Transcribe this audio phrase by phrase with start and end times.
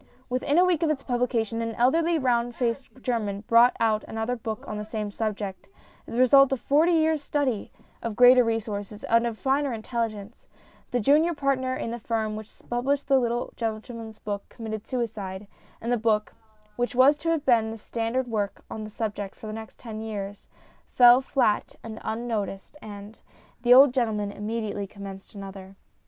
[0.29, 4.65] Within a week of its publication, an elderly round faced German brought out another book
[4.67, 5.67] on the same subject,
[6.07, 10.47] the result of forty years' study, of greater resources, and of a finer intelligence.
[10.91, 11.33] 262 STORIES IN GREY The junior
[11.71, 15.45] partner in the firm which published the little old gentleman's book committed suicide,
[15.79, 16.33] and the book
[16.77, 20.01] (which was to have been the standard work on the subject for the next ten
[20.01, 20.47] years)
[20.95, 23.19] fell flat and unnoticed, and...
[23.61, 25.75] the old gentleman immediately commenced another.